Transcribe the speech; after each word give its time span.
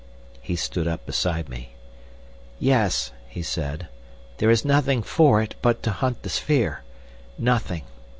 He 0.41 0.55
stood 0.55 0.87
up 0.87 1.05
beside 1.05 1.47
me. 1.47 1.73
"Yes," 2.57 3.11
he 3.29 3.43
said, 3.43 3.87
"there 4.37 4.49
is 4.49 4.65
nothing 4.65 5.03
for 5.03 5.43
it 5.43 5.53
but 5.61 5.83
to 5.83 5.91
hunt 5.91 6.23
the 6.23 6.29
sphere. 6.29 6.81
Nothing. 7.37 7.83